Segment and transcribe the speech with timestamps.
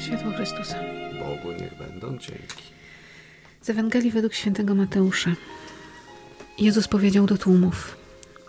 [0.00, 0.78] Światło Chrystusa.
[1.18, 2.62] Bogu niech będą dzięki.
[3.62, 5.30] Z Ewangelii według świętego Mateusza.
[6.58, 7.96] Jezus powiedział do tłumów: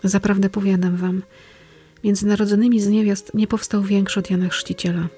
[0.04, 1.22] Zaprawdę powiadam wam,
[2.04, 5.08] między narodzonymi z niewiast nie powstał większy od Jana Chrzciciela,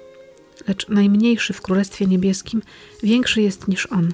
[0.67, 2.61] lecz najmniejszy w Królestwie Niebieskim
[3.03, 4.13] większy jest niż on.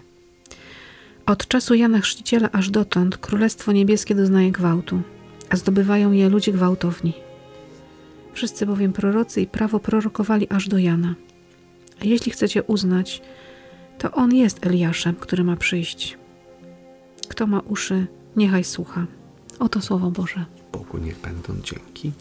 [1.25, 5.01] Od czasu Jana Chrzciciela aż dotąd Królestwo Niebieskie doznaje gwałtu,
[5.49, 7.13] a zdobywają je ludzie gwałtowni.
[8.33, 11.15] Wszyscy bowiem prorocy i prawo prorokowali aż do Jana.
[12.01, 13.21] A jeśli chcecie uznać,
[13.97, 16.17] to on jest Eliaszem, który ma przyjść.
[17.27, 19.05] Kto ma uszy, niechaj słucha.
[19.59, 20.45] Oto słowo Boże.
[20.71, 22.11] Bogu niech będą dzięki.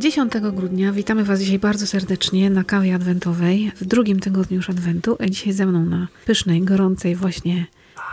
[0.00, 5.16] 10 grudnia witamy Was dzisiaj bardzo serdecznie na kawie adwentowej w drugim tygodniu już adwentu,
[5.20, 7.66] a dzisiaj ze mną na pysznej, gorącej właśnie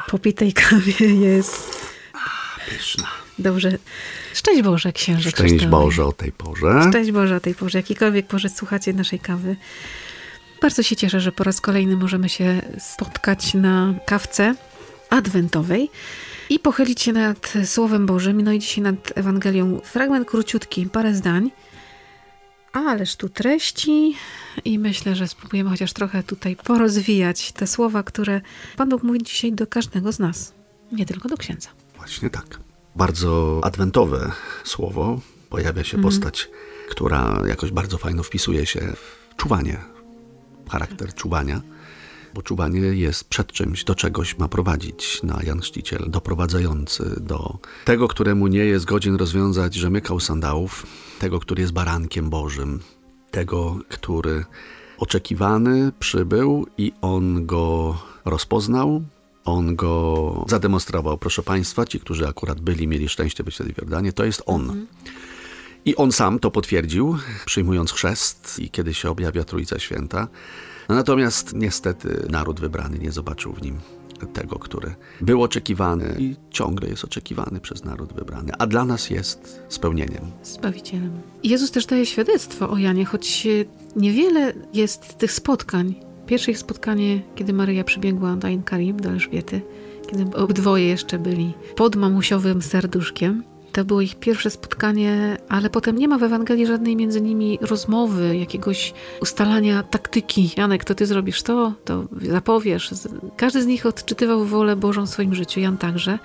[0.08, 1.88] popitej kawie jest...
[2.70, 3.08] Pyszna.
[3.40, 3.78] Dobrze.
[4.34, 5.68] Szczęść Boże, księże Szczęść Krzysztofie.
[5.68, 6.82] Boże o tej porze.
[6.90, 9.56] Szczęść Boże o tej porze, jakikolwiek porze słuchacie naszej kawy.
[10.62, 14.56] Bardzo się cieszę, że po raz kolejny możemy się spotkać na kawce
[15.10, 15.90] adwentowej
[16.50, 18.42] i pochylić się nad Słowem Bożym.
[18.42, 19.80] No i dzisiaj nad Ewangelią.
[19.84, 21.52] Fragment króciutki, parę zdań.
[22.86, 24.16] Ależ tu treści
[24.66, 28.42] i myślę, że spróbujemy chociaż trochę tutaj porozwijać te słowa, które
[28.78, 30.54] Pan Bóg mówi dzisiaj do każdego z nas.
[30.92, 31.70] Nie tylko do księdza.
[31.98, 32.60] Właśnie tak.
[32.96, 34.32] Bardzo adwentowe
[34.64, 35.20] słowo.
[35.50, 36.50] Pojawia się postać,
[36.90, 39.78] która jakoś bardzo fajno wpisuje się w czuwanie,
[40.66, 41.62] w charakter czuwania.
[42.34, 48.08] Bo czuwanie jest przed czymś, do czegoś ma prowadzić na Jan Chrzciciel, doprowadzający do tego,
[48.08, 50.86] któremu nie jest godzien rozwiązać rzemykał sandałów,
[51.20, 52.80] tego, który jest barankiem Bożym,
[53.32, 54.46] tego, który
[54.98, 59.02] oczekiwany przybył i on go rozpoznał,
[59.46, 61.18] on go zademonstrował.
[61.18, 64.86] Proszę Państwa, ci, którzy akurat byli, mieli szczęście być wtedy w Jordanie, to jest on.
[65.86, 70.28] I on sam to potwierdził, przyjmując chrzest i kiedy się objawia Trójca Święta.
[70.90, 73.80] Natomiast niestety naród wybrany nie zobaczył w nim
[74.34, 79.62] tego, który był oczekiwany i ciągle jest oczekiwany przez naród wybrany, a dla nas jest
[79.70, 80.32] spełnieniem.
[80.44, 81.12] Zbawicielem.
[81.44, 83.48] Jezus też daje świadectwo o Janie, choć
[83.96, 85.96] niewiele jest tych spotkań.
[86.26, 89.62] Pierwsze ich spotkanie, kiedy Maryja przybiegła do Ain Karim, do Elżbiety,
[90.10, 93.44] kiedy obydwoje jeszcze byli pod mamusiowym serduszkiem.
[93.78, 98.38] To było ich pierwsze spotkanie, ale potem nie ma w Ewangelii żadnej między nimi rozmowy,
[98.38, 100.52] jakiegoś ustalania taktyki.
[100.58, 102.92] Janek, to ty zrobisz to, to zapowiesz.
[103.36, 106.20] Każdy z nich odczytywał wolę Bożą w swoim życiu, Jan także.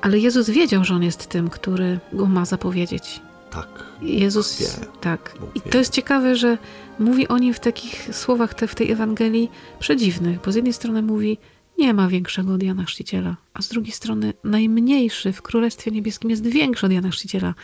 [0.00, 3.20] Ale Jezus wiedział, że on jest tym, który go ma zapowiedzieć.
[3.50, 3.68] Tak.
[4.00, 4.86] Jezus, wie.
[5.00, 5.34] tak.
[5.54, 6.58] I to jest ciekawe, że
[6.98, 11.02] mówi o nim w takich słowach te, w tej Ewangelii przedziwnych, bo z jednej strony
[11.02, 11.38] mówi,
[11.82, 16.46] nie ma większego od Jana Chrzciciela, a z drugiej strony najmniejszy w Królestwie Niebieskim jest
[16.46, 17.54] większy od Jana Chrzciciela.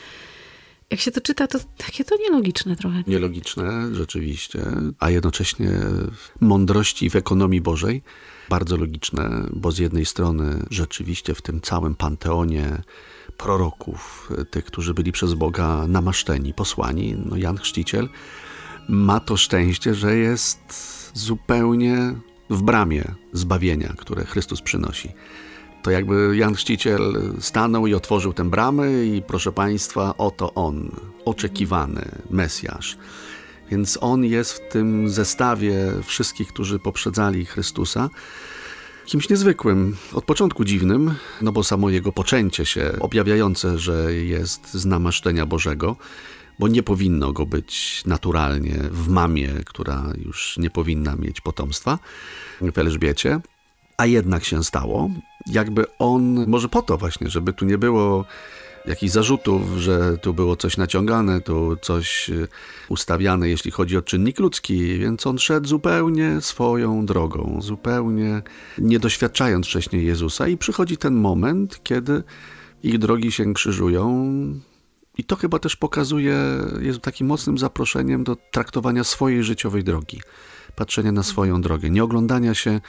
[0.90, 3.04] Jak się to czyta, to takie to nielogiczne trochę.
[3.06, 4.60] Nielogiczne rzeczywiście,
[4.98, 5.70] a jednocześnie
[6.40, 8.02] mądrości w ekonomii Bożej
[8.48, 12.82] bardzo logiczne, bo z jednej strony rzeczywiście w tym całym panteonie
[13.36, 18.08] proroków, tych, którzy byli przez Boga namaszczeni, posłani, no Jan Chrzciciel
[18.88, 20.58] ma to szczęście, że jest
[21.14, 22.14] zupełnie
[22.50, 25.12] w bramie zbawienia, które Chrystus przynosi.
[25.82, 30.90] To jakby Jan Chrzciciel stanął i otworzył tę bramę i proszę Państwa, oto on,
[31.24, 32.98] oczekiwany Mesjasz.
[33.70, 38.10] Więc on jest w tym zestawie wszystkich, którzy poprzedzali Chrystusa,
[39.06, 44.86] kimś niezwykłym, od początku dziwnym, no bo samo jego poczęcie się objawiające, że jest z
[44.86, 45.96] namaszczenia Bożego,
[46.58, 51.98] bo nie powinno go być naturalnie w mamie, która już nie powinna mieć potomstwa,
[52.60, 53.40] w Elżbiecie,
[53.96, 55.10] a jednak się stało.
[55.46, 58.24] Jakby on, może po to właśnie, żeby tu nie było
[58.86, 62.48] jakichś zarzutów, że tu było coś naciągane, tu coś y,
[62.88, 68.42] ustawiane, jeśli chodzi o czynnik ludzki, więc on szedł zupełnie swoją drogą, zupełnie
[68.78, 70.48] nie doświadczając wcześniej Jezusa.
[70.48, 72.22] I przychodzi ten moment, kiedy
[72.82, 74.32] ich drogi się krzyżują
[75.18, 76.36] i to chyba też pokazuje,
[76.80, 80.20] jest takim mocnym zaproszeniem do traktowania swojej życiowej drogi,
[80.76, 82.80] patrzenia na swoją drogę, nie oglądania się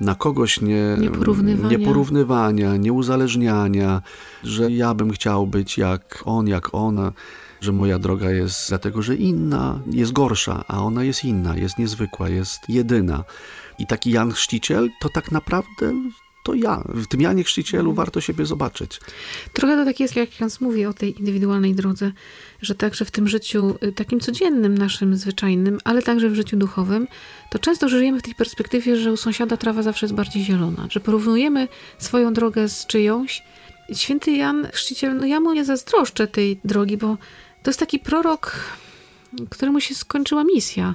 [0.00, 1.78] na kogoś, nie, Nie porównywania.
[1.78, 4.02] nie, porównywania, nie uzależniania,
[4.44, 7.12] że ja bym chciał być jak on, jak ona,
[7.60, 12.28] że moja droga jest dlatego, że inna jest gorsza, a ona jest inna, jest niezwykła,
[12.28, 13.24] jest jedyna.
[13.78, 15.92] I taki Jan Chrzciciel to tak naprawdę
[16.42, 16.82] to ja.
[16.86, 19.00] W tym Janie Chrzcicielu warto siebie zobaczyć.
[19.52, 22.12] Trochę to tak jest, jak Jans mówi o tej indywidualnej drodze,
[22.62, 27.08] że także w tym życiu y, takim codziennym, naszym, zwyczajnym, ale także w życiu duchowym,
[27.50, 31.00] to często żyjemy w tej perspektywie, że u sąsiada trawa zawsze jest bardziej zielona, że
[31.00, 33.42] porównujemy swoją drogę z czyjąś.
[33.94, 37.16] Święty Jan Chrzciciel, no ja mu nie zazdroszczę tej drogi, bo
[37.62, 38.60] to jest taki prorok,
[39.50, 40.94] któremu się skończyła misja.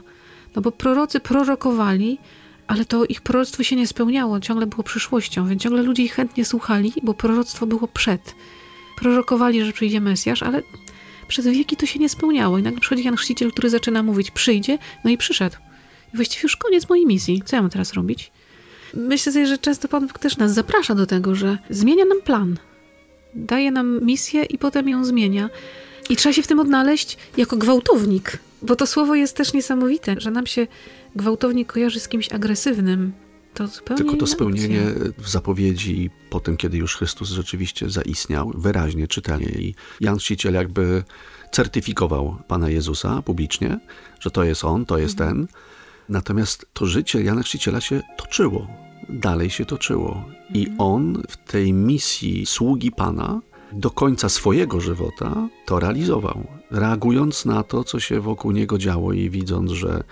[0.55, 2.19] No bo prorocy prorokowali,
[2.67, 6.45] ale to ich proroctwo się nie spełniało, ciągle było przyszłością, więc ciągle ludzie ich chętnie
[6.45, 8.35] słuchali, bo proroctwo było przed.
[8.97, 10.63] Prorokowali, że przyjdzie Mesjasz, ale
[11.27, 12.57] przez wieki to się nie spełniało.
[12.57, 15.55] I nagle przychodzi Jan Chrzciciel, który zaczyna mówić, przyjdzie, no i przyszedł.
[16.13, 17.41] I właściwie już koniec mojej misji.
[17.45, 18.31] Co ja mam teraz robić?
[18.93, 22.57] Myślę sobie, że często Pan też nas zaprasza do tego, że zmienia nam plan.
[23.35, 25.49] Daje nam misję i potem ją zmienia.
[26.09, 30.31] I trzeba się w tym odnaleźć jako gwałtownik, bo to słowo jest też niesamowite, że
[30.31, 30.67] nam się
[31.15, 33.13] gwałtownik kojarzy z kimś agresywnym.
[33.53, 34.81] To zupełnie Tylko to spełnienie
[35.17, 41.03] w zapowiedzi potem, kiedy już Chrystus rzeczywiście zaistniał, wyraźnie czytelnie i Jan Chrzciciel jakby
[41.51, 43.79] certyfikował Pana Jezusa publicznie,
[44.19, 45.47] że to jest On, to jest Ten.
[46.09, 48.67] Natomiast to życie Jana Chrzciciela się toczyło,
[49.09, 50.25] dalej się toczyło.
[50.53, 53.41] I on w tej misji sługi Pana
[53.75, 59.29] do końca swojego żywota to realizował, reagując na to, co się wokół niego działo i
[59.29, 60.03] widząc, że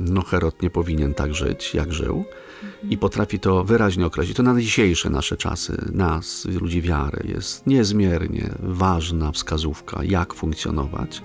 [0.00, 2.24] no Herod nie powinien tak żyć, jak żył.
[2.90, 4.36] I potrafi to wyraźnie określić.
[4.36, 11.22] To na dzisiejsze nasze czasy, nas, ludzi wiary, jest niezmiernie ważna wskazówka, jak funkcjonować,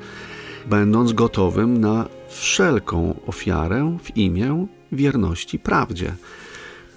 [0.70, 6.16] będąc gotowym na wszelką ofiarę w imię wierności prawdzie.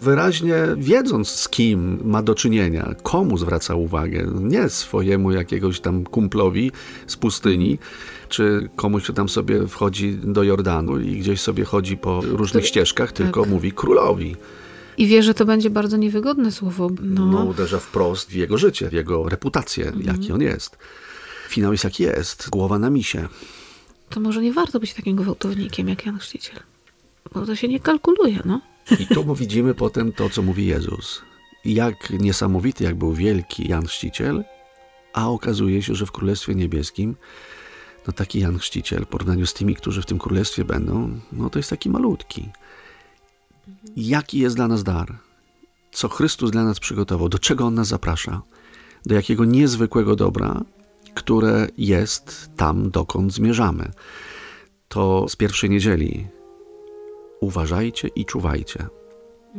[0.02, 6.72] Wyraźnie wiedząc, z kim ma do czynienia, komu zwraca uwagę, nie swojemu jakiegoś tam kumplowi
[7.06, 7.78] z pustyni,
[8.28, 12.68] czy komuś, kto tam sobie wchodzi do Jordanu i gdzieś sobie chodzi po różnych To-
[12.68, 14.36] ścieżkach, tylko mówi królowi.
[14.98, 16.90] I wie, że to będzie bardzo niewygodne słowo.
[17.02, 20.78] No, no, uderza wprost w jego życie, w jego reputację, jaki on jest.
[21.48, 23.28] Finał jest jaki jest, głowa na misie.
[24.10, 26.56] to może nie warto być takim gwałtownikiem jak Jan Chrzciciel.
[27.34, 28.60] Bo to się nie kalkuluje, no.
[28.98, 31.22] I tu widzimy potem to, co mówi Jezus.
[31.64, 34.44] Jak niesamowity, jak był wielki Jan Chrzciciel,
[35.12, 37.16] a okazuje się, że w Królestwie Niebieskim
[38.06, 41.58] no taki Jan Chrzciciel w porównaniu z tymi, którzy w tym Królestwie będą, no to
[41.58, 42.48] jest taki malutki.
[43.96, 45.18] Jaki jest dla nas dar?
[45.92, 47.28] Co Chrystus dla nas przygotował?
[47.28, 48.42] Do czego On nas zaprasza?
[49.06, 50.64] Do jakiego niezwykłego dobra,
[51.14, 53.90] które jest tam, dokąd zmierzamy.
[54.88, 56.28] To z pierwszej niedzieli.
[57.40, 58.86] Uważajcie i czuwajcie.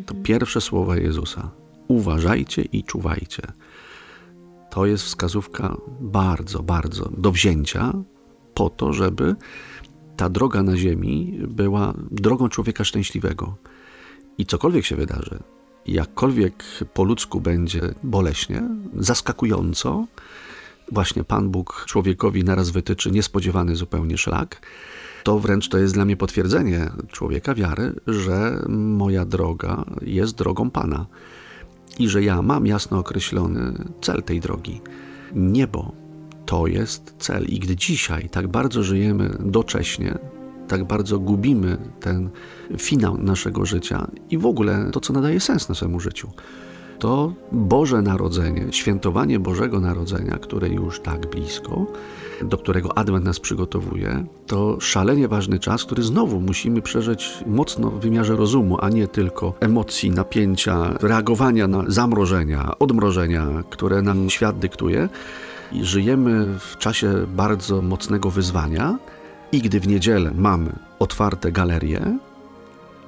[0.06, 1.52] To pierwsze słowa Jezusa.
[1.88, 3.44] Uważajcie i czuwajcie.
[4.70, 7.94] To jest wskazówka bardzo, bardzo do wzięcia
[8.54, 9.36] po to, żeby
[10.18, 13.56] ta droga na ziemi była drogą człowieka szczęśliwego.
[14.38, 15.40] I cokolwiek się wydarzy,
[15.86, 16.64] jakkolwiek
[16.94, 18.64] po ludzku będzie boleśnie,
[18.94, 20.06] zaskakująco,
[20.92, 24.62] właśnie Pan Bóg człowiekowi naraz wytyczy niespodziewany zupełnie szlak,
[25.24, 31.06] to wręcz to jest dla mnie potwierdzenie człowieka wiary, że moja droga jest drogą Pana
[32.00, 34.82] i że ja mam jasno określony cel tej drogi.
[35.36, 35.92] Niebo
[36.46, 37.46] to jest cel.
[37.46, 40.18] I gdy dzisiaj tak bardzo żyjemy docześnie,
[40.68, 42.30] tak bardzo gubimy ten
[42.78, 46.30] finał naszego życia i w ogóle to, co nadaje sens naszemu życiu,
[47.02, 51.86] to Boże Narodzenie, świętowanie Bożego Narodzenia, które już tak blisko,
[52.42, 58.00] do którego Adwent nas przygotowuje, to szalenie ważny czas, który znowu musimy przeżyć mocno w
[58.00, 65.10] wymiarze rozumu, a nie tylko emocji, napięcia, reagowania na zamrożenia, odmrożenia, które nam świat dyktuje.
[65.72, 68.98] I żyjemy w czasie bardzo mocnego wyzwania,
[69.52, 72.18] i gdy w niedzielę mamy otwarte galerie,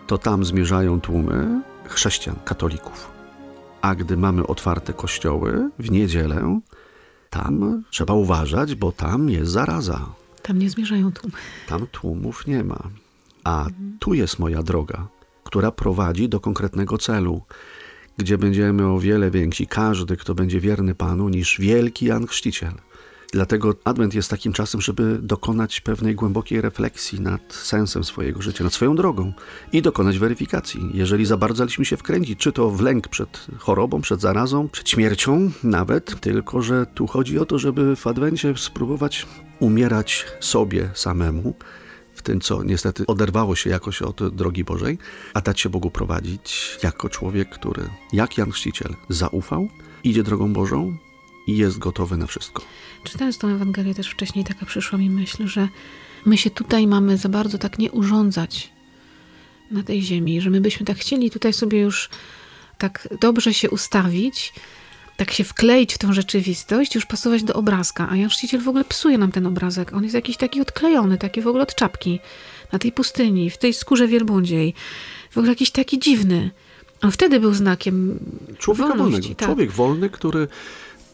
[0.08, 3.13] to tam zmierzają tłumy chrześcijan, katolików.
[3.84, 6.60] A gdy mamy otwarte kościoły w niedzielę,
[7.30, 10.10] tam trzeba uważać, bo tam jest zaraza.
[10.42, 11.34] Tam nie zmierzają tłumy.
[11.68, 12.80] Tam tłumów nie ma.
[13.44, 13.66] A
[14.00, 15.08] tu jest moja droga,
[15.44, 17.42] która prowadzi do konkretnego celu,
[18.18, 22.74] gdzie będziemy o wiele więksi, każdy, kto będzie wierny Panu, niż wielki Jan Chrzciciel.
[23.34, 28.74] Dlatego Adwent jest takim czasem, żeby dokonać pewnej głębokiej refleksji nad sensem swojego życia, nad
[28.74, 29.34] swoją drogą
[29.72, 30.90] i dokonać weryfikacji.
[30.94, 35.52] Jeżeli za bardzo się wkręcić, czy to w lęk przed chorobą, przed zarazą, przed śmiercią
[35.64, 39.26] nawet, tylko że tu chodzi o to, żeby w Adwencie spróbować
[39.60, 41.54] umierać sobie samemu,
[42.14, 44.98] w tym, co niestety oderwało się jakoś od drogi Bożej,
[45.34, 49.70] a dać się Bogu prowadzić jako człowiek, który, jak Jan Chrzciciel, zaufał,
[50.04, 50.98] idzie drogą Bożą
[51.48, 52.64] i jest gotowy na wszystko.
[53.04, 55.68] Czytając tą Ewangelię też wcześniej taka przyszła mi myśl, że
[56.26, 58.72] my się tutaj mamy za bardzo tak nie urządzać
[59.72, 62.10] na tej ziemi, że my byśmy tak chcieli tutaj sobie już
[62.78, 64.54] tak dobrze się ustawić,
[65.18, 68.08] tak się wkleić w tą rzeczywistość, już pasować do obrazka.
[68.10, 69.94] A Jan Chrzciciel w ogóle psuje nam ten obrazek.
[69.94, 72.20] On jest jakiś taki odklejony, taki w ogóle od czapki.
[72.72, 74.74] Na tej pustyni, w tej skórze wielbłądziej.
[75.32, 76.52] W ogóle jakiś taki dziwny.
[77.02, 78.20] On wtedy był znakiem
[78.58, 79.12] Człowieka wolności.
[79.12, 79.36] wolnego.
[79.36, 79.48] Tak.
[79.48, 80.48] Człowiek wolny, który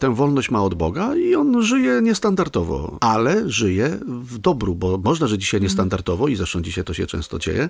[0.00, 5.26] tę wolność ma od Boga i on żyje niestandardowo, ale żyje w dobru, bo można
[5.26, 7.68] żyć dzisiaj niestandardowo i zresztą dzisiaj to się często dzieje,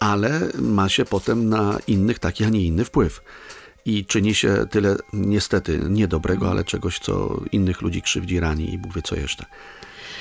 [0.00, 3.22] ale ma się potem na innych taki, a nie inny wpływ.
[3.84, 8.94] I czyni się tyle niestety niedobrego, ale czegoś, co innych ludzi krzywdzi, rani i Bóg
[8.94, 9.44] wie co jeszcze.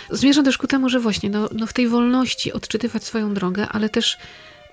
[0.10, 3.90] Zmierzam też ku temu, że właśnie no, no w tej wolności odczytywać swoją drogę, ale
[3.90, 4.18] też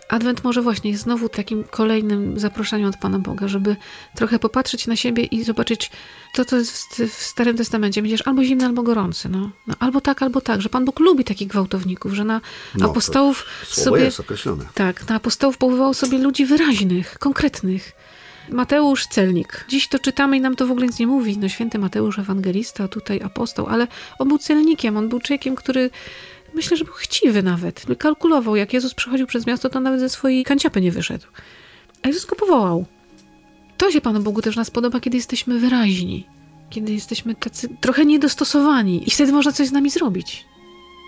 [0.08, 3.76] Adwent może właśnie jest znowu takim kolejnym zaproszeniem od Pana Boga, żeby
[4.14, 5.90] trochę popatrzeć na siebie i zobaczyć
[6.34, 8.02] to, co jest w, Starym Testamencie.
[8.02, 9.28] Będziesz albo zimny, albo gorący.
[9.28, 9.50] No.
[9.66, 9.74] no.
[9.78, 12.40] albo tak, albo tak, że Pan Bóg lubi takich gwałtowników, że na
[12.74, 14.04] No, apostołów sobie...
[14.04, 14.64] jest określone.
[14.74, 17.92] Tak, na apostołów powoływał sobie ludzi wyraźnych, konkretnych.
[18.50, 19.64] Mateusz Celnik.
[19.68, 21.38] Dziś to czytamy i nam to w ogóle nic nie mówi.
[21.38, 23.86] No święty Mateusz ewangelista, tutaj apostoł, ale
[24.18, 25.90] on był celnikiem, on był człowiekiem, który
[26.54, 27.86] myślę, że był chciwy nawet.
[27.98, 31.26] Kalkulował, jak Jezus przechodził przez miasto, to nawet ze swojej kanciapy nie wyszedł.
[32.02, 32.86] A Jezus go powołał.
[33.76, 36.26] To się Panu Bogu też nas podoba, kiedy jesteśmy wyraźni.
[36.70, 39.08] Kiedy jesteśmy tacy trochę niedostosowani.
[39.08, 40.44] I wtedy można coś z nami zrobić.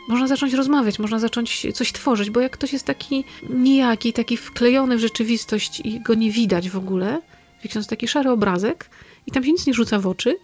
[0.08, 4.96] Można zacząć rozmawiać, można zacząć coś tworzyć, bo jak ktoś jest taki nijaki, taki wklejony
[4.96, 7.20] w rzeczywistość i go nie widać w ogóle,
[7.64, 8.90] jak jest taki szary obrazek
[9.26, 10.38] i tam się nic nie rzuca w oczy,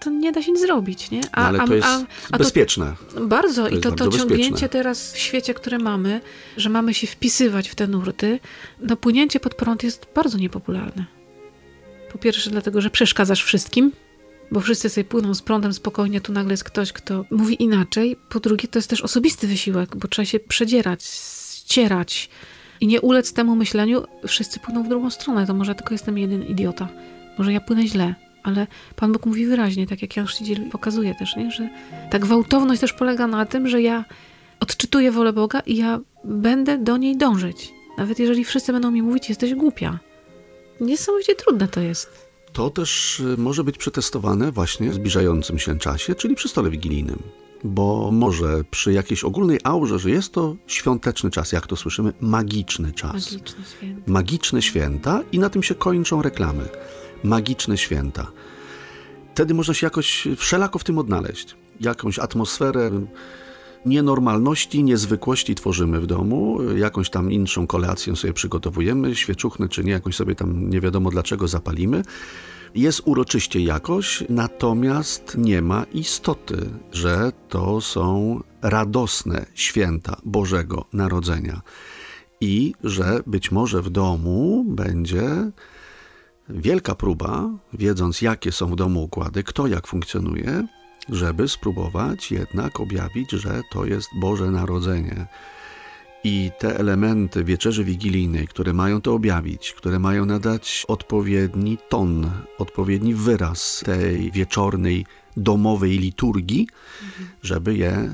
[0.00, 1.20] to nie da się nic zrobić, nie?
[1.20, 1.88] No, ale to jest
[2.38, 2.94] bezpieczne.
[3.20, 3.62] bardzo.
[3.62, 4.68] To I to, to ciągnięcie bezpieczne.
[4.68, 6.20] teraz w świecie, który mamy,
[6.56, 8.40] że mamy się wpisywać w te nurty,
[8.80, 11.04] no płynięcie pod prąd jest bardzo niepopularne.
[12.12, 13.92] Po pierwsze dlatego, że przeszkadzasz wszystkim,
[14.50, 18.16] bo wszyscy sobie płyną z prądem spokojnie, tu nagle jest ktoś, kto mówi inaczej.
[18.28, 22.30] Po drugie, to jest też osobisty wysiłek, bo trzeba się przedzierać, ścierać
[22.80, 26.42] i nie ulec temu myśleniu, wszyscy płyną w drugą stronę, to może tylko jestem jeden
[26.42, 26.88] idiota.
[27.38, 28.14] Może ja płynę źle,
[28.48, 31.50] ale Pan Bóg mówi wyraźnie, tak jak Jan Chrzciciel pokazuje też, nie?
[31.50, 31.68] że
[32.10, 34.04] ta gwałtowność też polega na tym, że ja
[34.60, 37.72] odczytuję wolę Boga i ja będę do niej dążyć.
[37.98, 39.98] Nawet jeżeli wszyscy będą mi mówić, jesteś głupia.
[40.80, 42.28] Niesamowicie trudne to jest.
[42.52, 47.22] To też y, może być przetestowane właśnie w zbliżającym się czasie, czyli przy stole wigilijnym.
[47.64, 52.92] Bo może przy jakiejś ogólnej aurze, że jest to świąteczny czas, jak to słyszymy, magiczny
[52.92, 53.32] czas.
[53.32, 54.10] Magiczny święty.
[54.10, 56.68] Magiczne święta i na tym się kończą reklamy.
[57.24, 58.26] Magiczne święta.
[59.34, 61.56] Wtedy można się jakoś wszelako w tym odnaleźć.
[61.80, 62.90] Jakąś atmosferę
[63.86, 70.16] nienormalności, niezwykłości tworzymy w domu, jakąś tam inszą kolację sobie przygotowujemy, świeczuchnę czy nie, jakąś
[70.16, 72.02] sobie tam nie wiadomo dlaczego zapalimy.
[72.74, 81.60] Jest uroczyście jakoś, natomiast nie ma istoty, że to są radosne święta Bożego Narodzenia
[82.40, 85.50] i że być może w domu będzie
[86.50, 90.66] wielka próba, wiedząc jakie są w domu układy, kto jak funkcjonuje,
[91.08, 95.26] żeby spróbować jednak objawić, że to jest Boże Narodzenie.
[96.24, 103.14] I te elementy wieczerzy wigilijnej, które mają to objawić, które mają nadać odpowiedni ton, odpowiedni
[103.14, 106.66] wyraz tej wieczornej, domowej liturgii,
[107.42, 108.10] żeby je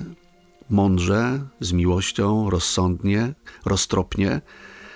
[0.70, 4.40] mądrze, z miłością, rozsądnie, roztropnie,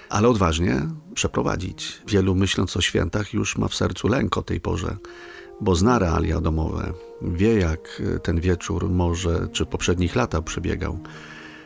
[0.09, 0.83] ale odważnie
[1.15, 2.03] przeprowadzić.
[2.07, 4.97] Wielu myśląc o świętach już ma w sercu lęk o tej porze,
[5.61, 10.99] bo zna realia domowe, wie jak ten wieczór może, czy poprzednich latach przebiegał.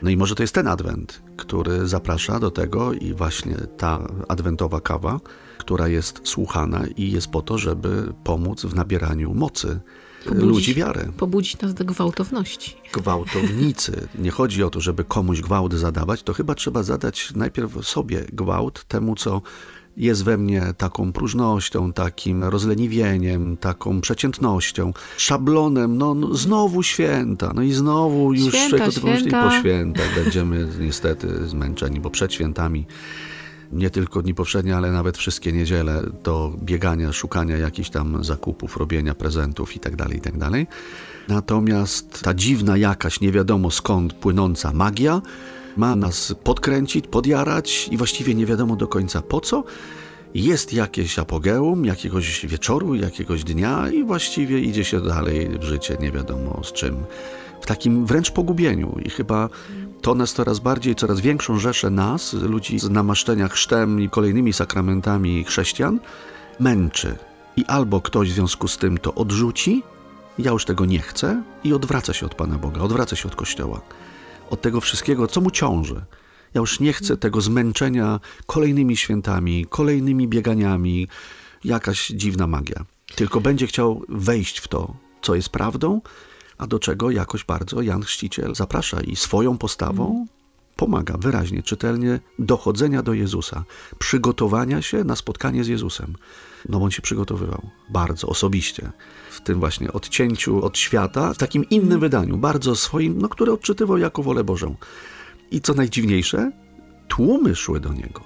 [0.03, 4.81] No i może to jest ten adwent, który zaprasza do tego i właśnie ta adwentowa
[4.81, 5.21] kawa,
[5.59, 9.81] która jest słuchana i jest po to, żeby pomóc w nabieraniu mocy
[10.25, 10.49] Pobudzić.
[10.49, 11.09] ludzi wiary.
[11.17, 12.77] Pobudzić nas do gwałtowności.
[12.93, 14.09] Gwałtownicy.
[14.19, 18.85] Nie chodzi o to, żeby komuś gwałt zadawać, to chyba trzeba zadać najpierw sobie gwałt,
[18.85, 19.43] temu co
[19.97, 27.63] jest we mnie taką próżnością, takim rozleniwieniem, taką przeciętnością, szablonem, no, no znowu święta, no
[27.63, 29.49] i znowu już Święta, święta.
[29.49, 32.87] po świętach będziemy niestety zmęczeni, bo przed świętami
[33.73, 39.15] nie tylko dni powszednie, ale nawet wszystkie niedziele do biegania, szukania jakichś tam zakupów, robienia
[39.15, 40.51] prezentów itd., itd.
[41.29, 45.23] Natomiast ta dziwna jakaś, nie wiadomo skąd płynąca magia
[45.77, 49.65] ma nas podkręcić, podjarać i właściwie nie wiadomo do końca po co.
[50.35, 56.13] Jest jakieś apogeum, jakiegoś wieczoru, jakiegoś dnia i właściwie idzie się dalej w życie, nie
[56.13, 56.97] wiadomo z czym.
[57.63, 59.49] W takim wręcz pogubieniu i chyba
[60.01, 65.45] to nas coraz bardziej, coraz większą rzeszę nas, ludzi z namaszczenia chrztem i kolejnymi sakramentami
[65.45, 66.01] chrześcijan,
[66.61, 67.17] męczy.
[67.57, 69.83] I albo ktoś w związku z tym to odrzuci,
[70.39, 73.81] ja już tego nie chcę i odwraca się od Pana Boga, odwraca się od Kościoła,
[74.51, 76.05] od tego wszystkiego, co mu ciąży.
[76.55, 81.09] Ja już nie chcę tego zmęczenia kolejnymi świętami, kolejnymi bieganiami,
[81.65, 82.85] jakaś dziwna magia.
[83.15, 86.01] Tylko będzie chciał wejść w to, co jest prawdą,
[86.59, 90.27] a do czego jakoś bardzo Jan Chrzciciel zaprasza i swoją postawą
[90.77, 93.65] pomaga wyraźnie, czytelnie dochodzenia do Jezusa,
[93.99, 96.17] przygotowania się na spotkanie z Jezusem.
[96.69, 98.93] No on się przygotowywał bardzo osobiście
[99.31, 103.99] w tym właśnie odcięciu od świata, w takim innym wydaniu, bardzo swoim, no, które odczytywał
[103.99, 104.77] jako wolę Bożą.
[105.51, 106.53] I co najdziwniejsze,
[107.09, 108.21] tłumy szły do niego.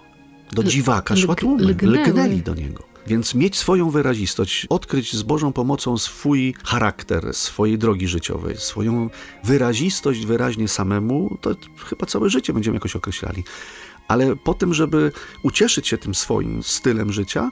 [0.53, 2.96] Do dziwaka szła tłumy, lgnęli do niego.
[3.07, 9.11] Więc mieć swoją wyrazistość, odkryć z Bożą pomocą swój charakter, swojej drogi życiowej, swoją
[9.45, 13.45] wyrazistość wyraźnie samemu, to chyba całe życie będziemy jakoś określali.
[14.09, 17.51] Ale po tym, żeby ucieszyć się tym swoim stylem życia,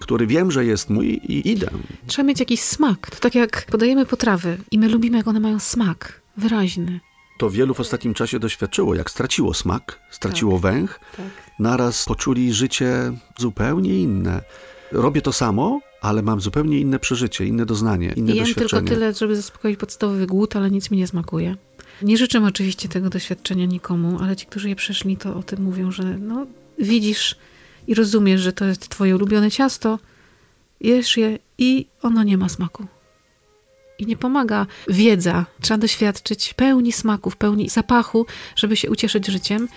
[0.00, 1.70] który wiem, że jest mój i idę.
[2.06, 3.10] Trzeba mieć jakiś smak.
[3.10, 7.00] To tak jak podajemy potrawy i my lubimy, jak one mają smak wyraźny.
[7.38, 11.26] To wielu w ostatnim czasie doświadczyło, jak straciło smak, straciło tak, węch, tak.
[11.58, 14.42] naraz poczuli życie zupełnie inne.
[14.94, 18.68] Robię to samo, ale mam zupełnie inne przeżycie, inne doznanie, inne I doświadczenie.
[18.68, 21.56] tylko tyle, żeby zaspokoić podstawowy głód, ale nic mi nie smakuje.
[22.02, 25.90] Nie życzę oczywiście tego doświadczenia nikomu, ale ci, którzy je przeszli, to o tym mówią,
[25.90, 26.46] że no,
[26.78, 27.36] widzisz
[27.86, 29.98] i rozumiesz, że to jest twoje ulubione ciasto,
[30.80, 32.86] jesz je i ono nie ma smaku.
[33.98, 35.46] I nie pomaga wiedza.
[35.60, 39.68] Trzeba doświadczyć pełni smaków, pełni zapachu, żeby się ucieszyć życiem.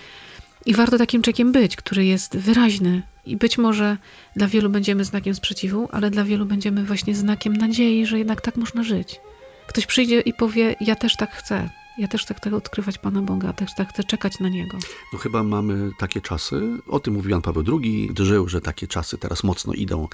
[0.67, 3.01] I warto takim czekiem być, który jest wyraźny.
[3.25, 3.97] I być może
[4.36, 8.57] dla wielu będziemy znakiem sprzeciwu, ale dla wielu będziemy właśnie znakiem nadziei, że jednak tak
[8.57, 9.19] można żyć.
[9.67, 11.69] Ktoś przyjdzie i powie: Ja też tak chcę.
[11.97, 14.77] Ja też tak chcę odkrywać Pana Boga, też tak chcę czekać na Niego.
[15.13, 18.88] No chyba mamy takie czasy, o tym mówił Jan Paweł II, gdy żył, że takie
[18.88, 20.07] czasy teraz mocno idą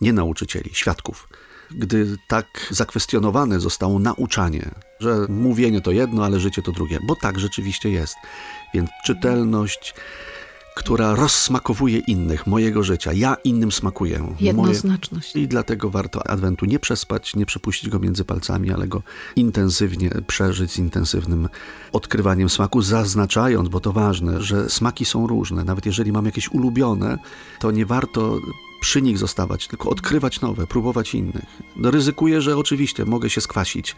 [0.00, 1.28] nie nauczycieli, świadków.
[1.70, 4.70] Gdy tak zakwestionowane zostało nauczanie,
[5.00, 8.16] że mówienie to jedno, ale życie to drugie, bo tak rzeczywiście jest.
[8.74, 9.94] Więc czytelność,
[10.76, 13.12] która rozsmakowuje innych, mojego życia.
[13.12, 14.34] Ja innym smakuję.
[14.40, 15.34] Jednoznaczność.
[15.34, 15.44] Moje...
[15.44, 19.02] I dlatego warto Adwentu nie przespać, nie przepuścić go między palcami, ale go
[19.36, 21.48] intensywnie przeżyć z intensywnym
[21.92, 25.64] odkrywaniem smaku, zaznaczając, bo to ważne, że smaki są różne.
[25.64, 27.18] Nawet jeżeli mam jakieś ulubione,
[27.60, 28.38] to nie warto
[28.80, 31.46] przy nich zostawać, tylko odkrywać nowe, próbować innych.
[31.76, 33.96] No ryzykuję, że oczywiście mogę się skwasić,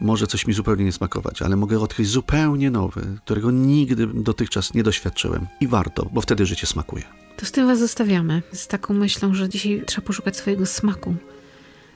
[0.00, 4.82] może coś mi zupełnie nie smakować, ale mogę odkryć zupełnie nowy, którego nigdy dotychczas nie
[4.82, 5.46] doświadczyłem.
[5.60, 7.04] I warto, bo wtedy życie smakuje.
[7.36, 11.14] To z tym Was zostawiamy, z taką myślą, że dzisiaj trzeba poszukać swojego smaku.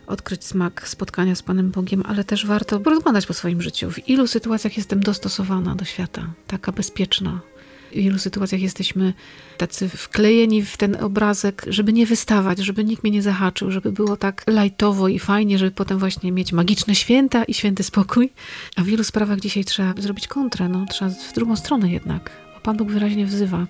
[0.07, 3.91] Odkryć smak spotkania z Panem Bogiem, ale też warto rozglądać po swoim życiu.
[3.91, 7.41] W ilu sytuacjach jestem dostosowana do świata, taka bezpieczna,
[7.91, 9.13] w wielu sytuacjach jesteśmy
[9.59, 14.17] tacy wklejeni w ten obrazek, żeby nie wystawać, żeby nikt mnie nie zahaczył, żeby było
[14.17, 18.33] tak lajtowo i fajnie, żeby potem właśnie mieć magiczne święta i święty spokój.
[18.77, 22.61] A w wielu sprawach dzisiaj trzeba zrobić kontrę, no, trzeba w drugą stronę jednak, bo
[22.61, 23.67] Pan Bóg wyraźnie wzywa.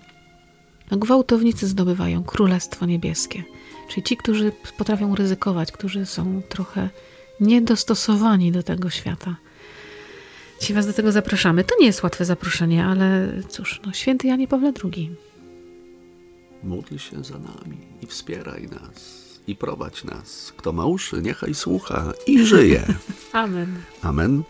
[0.90, 3.42] No, gwałtownicy zdobywają Królestwo Niebieskie.
[3.90, 6.88] Czyli ci, którzy potrafią ryzykować, którzy są trochę
[7.40, 9.36] niedostosowani do tego świata.
[10.60, 11.64] Dzisiaj Was do tego zapraszamy.
[11.64, 15.16] To nie jest łatwe zaproszenie, ale cóż, no, święty Janie Pawle II.
[16.62, 20.52] Módl się za nami i wspieraj nas i prowadź nas.
[20.56, 22.82] Kto ma uszy, niechaj słucha i żyje.
[23.32, 23.82] Amen.
[24.02, 24.42] Amen.